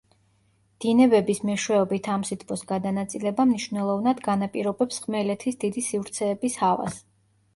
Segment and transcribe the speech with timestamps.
[0.83, 6.99] დინებების მეშვეობით ამ სითბოს გადანაწილება მნიშვნელოვნად განაპირობებს ხმელეთის დიდი სივრცეების ჰავას.